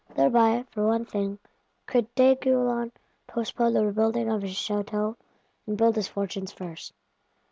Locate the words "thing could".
1.05-2.11